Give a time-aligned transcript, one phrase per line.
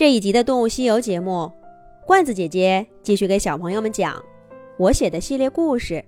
[0.00, 1.52] 这一集的《动物西游》节目，
[2.06, 4.16] 罐子姐姐继续给小朋友们讲
[4.78, 5.94] 我写的系列故事《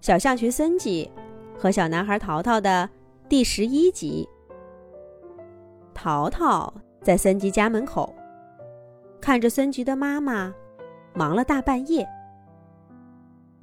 [0.00, 1.08] 小象群森吉
[1.56, 2.90] 和小男孩淘淘》的
[3.28, 4.28] 第十一集。
[5.94, 6.74] 淘淘
[7.04, 8.12] 在森吉家门口
[9.20, 10.52] 看着森吉的妈妈
[11.14, 12.04] 忙了大半夜，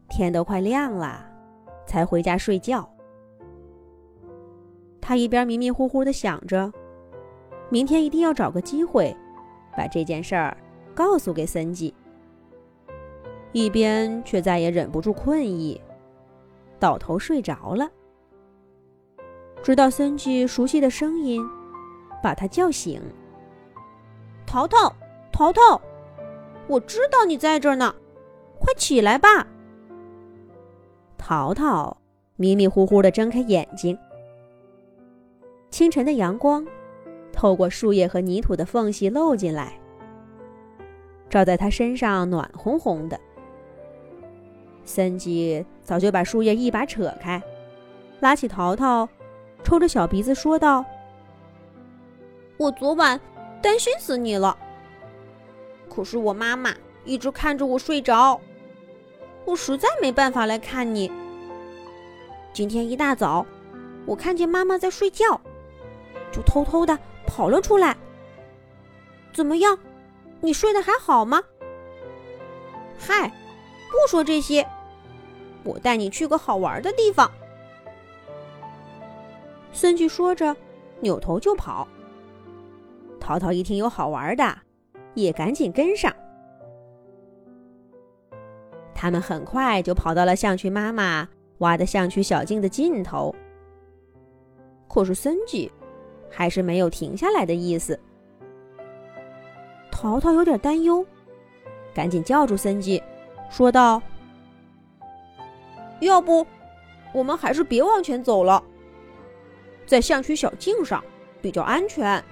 [0.08, 1.30] 天都快亮了，
[1.86, 2.90] 才回家睡觉。
[5.02, 6.72] 他一边迷迷糊糊的想着，
[7.70, 9.14] 明天一定要找个机会。
[9.78, 10.58] 把这件事儿
[10.96, 11.94] 告诉给森吉，
[13.52, 15.80] 一边却再也忍不住困意，
[16.80, 17.88] 倒头睡着了。
[19.62, 21.48] 直到森吉熟悉的声音
[22.24, 23.00] 把他叫醒
[24.48, 24.92] ：“淘淘，
[25.32, 25.80] 淘淘，
[26.68, 27.94] 我知道你在这儿呢，
[28.58, 29.46] 快起来吧！”
[31.20, 31.96] 淘淘
[32.36, 33.96] 迷迷糊糊的睁开眼睛，
[35.70, 36.66] 清晨的阳光。
[37.38, 39.80] 透过树叶和泥土的缝隙漏进来，
[41.30, 43.20] 照在他身上暖烘烘的。
[44.84, 47.40] 森吉早就把树叶一把扯开，
[48.22, 49.08] 拉起淘淘，
[49.64, 50.84] 抽着小鼻子说道
[52.58, 53.22] ：“我昨晚
[53.62, 54.58] 担心死你了，
[55.88, 56.74] 可是我妈妈
[57.06, 58.42] 一直看着我睡着，
[59.46, 61.12] 我实在没办法来看你。
[62.52, 63.46] 今天一大早，
[64.08, 65.40] 我看见妈妈在睡觉，
[66.32, 67.96] 就偷偷的。”跑了出来。
[69.32, 69.78] 怎么样？
[70.40, 71.42] 你睡得还好吗？
[72.98, 74.68] 嗨，不说这些，
[75.64, 77.32] 我带你去个好玩的地方。
[79.74, 80.56] 森吉说着，
[81.02, 81.88] 扭头就跑。
[83.20, 84.58] 淘淘一听有好玩的，
[85.14, 86.12] 也赶紧跟上。
[88.96, 91.28] 他们很快就跑到了象群妈妈
[91.60, 93.36] 挖的象群小径的尽头。
[94.88, 95.72] 可是森吉。
[96.30, 98.00] 还是没有停下来的意思。
[99.92, 101.06] 淘淘有点担忧，
[101.94, 103.02] 赶紧叫住森吉，
[103.50, 104.02] 说道
[106.02, 106.46] ：“要不，
[107.14, 108.64] 我们还是别往前走了，
[109.88, 111.04] 在象区小径上
[111.42, 112.24] 比较安全。”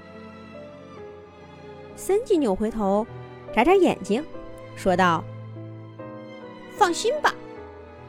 [1.97, 3.07] 森吉扭回头，
[3.53, 4.23] 眨眨眼睛，
[4.75, 5.23] 说道
[6.78, 7.34] ：“放心吧，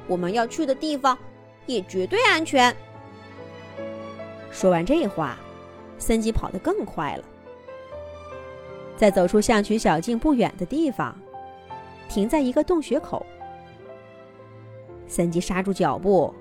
[0.06, 1.16] 我们要去的地方
[1.64, 2.76] 也绝对安全。”
[4.52, 5.38] 说完这话。
[5.98, 7.24] 森吉跑得更快了，
[8.96, 11.16] 在走出象群小径不远的地方，
[12.08, 13.24] 停在一个洞穴口。
[15.08, 16.34] 森吉刹住脚步，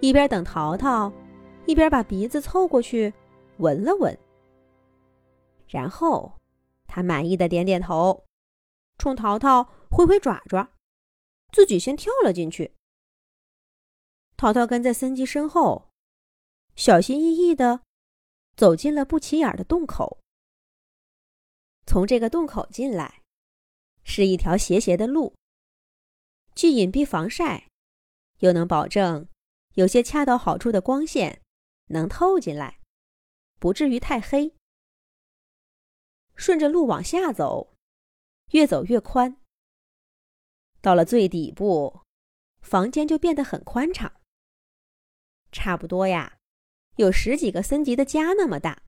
[0.00, 1.12] 一边等淘淘，
[1.66, 3.12] 一边把鼻子凑过去
[3.58, 4.16] 闻了闻。
[5.66, 6.32] 然后，
[6.86, 8.24] 他满意的点点头，
[8.98, 10.70] 冲淘淘挥挥爪爪，
[11.52, 12.72] 自己先跳了进去。
[14.36, 15.88] 淘淘跟在森吉身后，
[16.76, 17.80] 小心翼翼的。
[18.58, 20.18] 走进了不起眼的洞口。
[21.86, 23.22] 从这个洞口进来，
[24.02, 25.32] 是一条斜斜的路，
[26.56, 27.68] 既隐蔽防晒，
[28.40, 29.28] 又能保证
[29.74, 31.40] 有些恰到好处的光线
[31.90, 32.80] 能透进来，
[33.60, 34.52] 不至于太黑。
[36.34, 37.76] 顺着路往下走，
[38.50, 39.40] 越走越宽。
[40.80, 42.00] 到了最底部，
[42.60, 44.20] 房间就变得很宽敞，
[45.52, 46.37] 差不多呀。
[46.98, 48.82] 有十几个森吉的家那么大。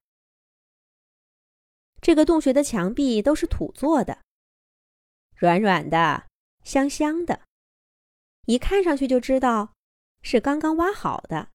[2.02, 4.18] 这个洞穴的墙壁都是土做的，
[5.36, 6.26] 软软的，
[6.64, 7.42] 香香的，
[8.46, 9.74] 一看上去就知道
[10.22, 11.50] 是刚刚挖好的。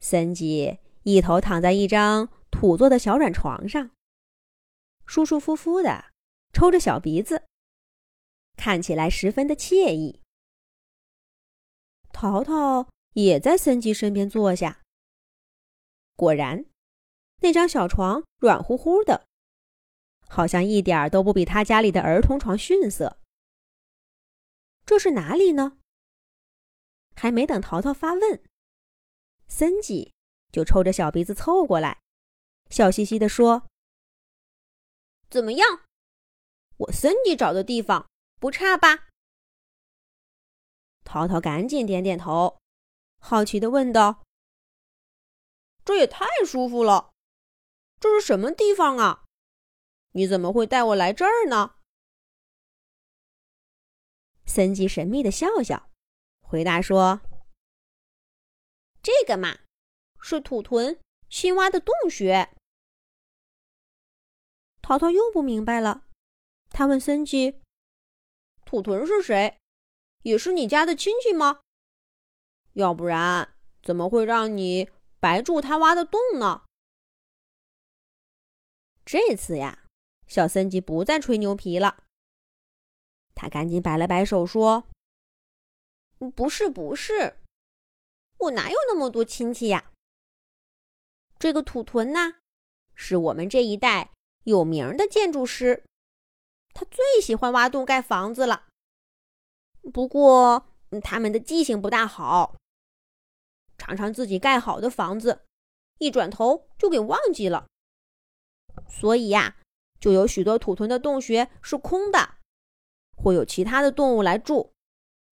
[0.00, 3.90] 森吉一头躺在一张土做的小软床上，
[5.04, 6.06] 舒舒服服的
[6.54, 7.46] 抽着小鼻子，
[8.56, 10.22] 看起来十分的惬意。
[12.10, 12.88] 淘淘。
[13.14, 14.82] 也在森吉身边坐下。
[16.14, 16.64] 果然，
[17.40, 19.26] 那张小床软乎乎的，
[20.28, 23.18] 好像一点都不比他家里的儿童床逊色。
[24.86, 25.78] 这是哪里呢？
[27.16, 28.42] 还没等淘淘发问，
[29.48, 30.12] 森吉
[30.52, 32.00] 就抽着小鼻子凑过来，
[32.70, 33.66] 笑嘻嘻地说
[35.30, 35.82] ：“怎么样，
[36.76, 38.08] 我森吉找的地方
[38.40, 39.08] 不差吧？”
[41.04, 42.58] 淘淘赶紧点点头。
[43.26, 44.22] 好奇的问道
[45.82, 47.14] ：“这也太舒服了，
[47.98, 49.24] 这是什么地方啊？
[50.10, 51.76] 你怎么会带我来这儿呢？”
[54.44, 55.90] 森吉神秘的笑笑，
[56.42, 57.22] 回答说
[59.02, 59.60] ：“这个嘛，
[60.20, 61.00] 是土屯
[61.30, 62.54] 新挖的洞穴。”
[64.82, 66.06] 淘淘又不明白了，
[66.68, 67.62] 他问森吉
[68.66, 69.58] ：“土屯是谁？
[70.24, 71.62] 也是你家的亲戚吗？”
[72.74, 74.88] 要不然怎么会让你
[75.18, 76.62] 白住他挖的洞呢？
[79.04, 79.84] 这次呀，
[80.26, 82.04] 小森吉不再吹牛皮了。
[83.34, 84.84] 他赶紧摆了摆手说
[86.36, 87.38] ：“不是，不是，
[88.38, 89.90] 我哪有那么多亲戚呀？
[91.38, 92.36] 这个土屯呢，
[92.94, 94.12] 是我们这一带
[94.44, 95.84] 有名的建筑师，
[96.72, 98.66] 他最喜欢挖洞盖房子了。
[99.92, 100.66] 不过
[101.02, 102.56] 他们的记性不大好，
[103.84, 105.44] 尝尝自己盖好的房子，
[105.98, 107.66] 一转头就给忘记了。
[108.88, 109.58] 所以呀，
[110.00, 112.36] 就有许多土屯的洞穴是空的。”
[113.14, 114.72] 会有其他的动物来住，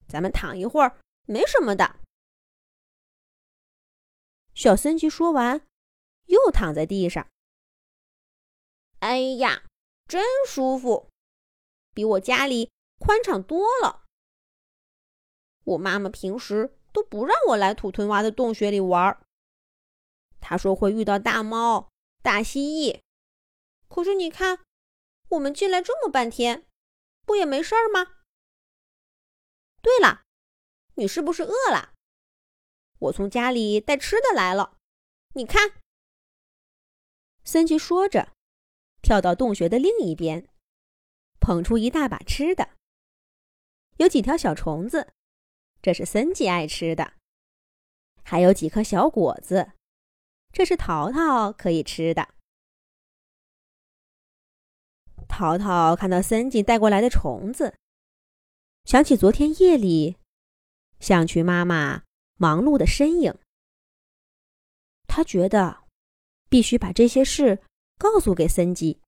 [0.07, 2.01] 咱们躺一会儿没什么的。
[4.55, 5.67] 小森吉说完，
[6.27, 7.27] 又躺在地上。
[8.99, 9.65] 哎呀，
[10.07, 11.09] 真舒服，
[11.95, 14.05] 比我家里宽敞多了。
[15.65, 19.19] 我妈妈平时都不让我来土屯娃的洞穴里玩，
[20.41, 21.91] 他说会遇到大猫、
[22.23, 23.01] 大蜥蜴。
[23.89, 24.61] 可是你看，
[25.31, 26.67] 我们进来这么半天。
[27.25, 28.17] 不也没事儿吗？
[29.81, 30.23] 对了，
[30.95, 31.95] 你是不是饿了？
[32.99, 34.77] 我从家里带吃的来了，
[35.35, 35.81] 你看。
[37.45, 38.33] 森吉说着，
[39.03, 40.49] 跳到洞穴的另一边，
[41.39, 42.71] 捧出一大把吃的。
[43.99, 45.13] 有几条小虫子，
[45.83, 47.15] 这是森吉爱吃的；
[48.23, 49.73] 还有几颗小果子，
[50.53, 52.29] 这是淘淘可以吃的。
[55.29, 57.75] 淘淘看到森吉带过来的虫子，
[58.85, 60.19] 想起昨天夜里
[61.01, 62.05] 象群妈妈
[62.37, 63.37] 忙碌的身影。
[65.09, 65.85] 他觉得
[66.49, 67.61] 必须把这些事
[67.99, 69.01] 告诉给森吉。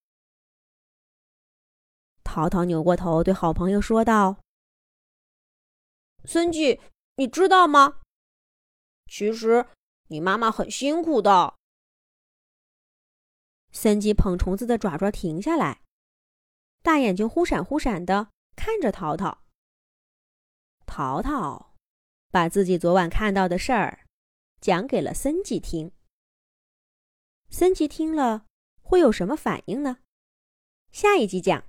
[2.25, 4.39] 淘淘扭过头对好朋友说道
[6.25, 6.81] ：“森吉，
[7.17, 8.01] 你知道吗？
[9.07, 9.67] 其实
[10.09, 11.55] 你妈妈很辛苦的。”
[13.73, 15.83] 森吉捧虫子的爪爪停下来。
[16.83, 19.43] 大眼睛忽闪忽闪的看着淘淘。
[20.87, 21.75] 淘淘
[22.31, 24.07] 把自己昨晚看到的事儿
[24.61, 25.93] 讲给了森吉听。
[27.49, 28.47] 森吉听了
[28.83, 29.99] 会有什么反应呢？
[30.93, 31.65] 下一集讲。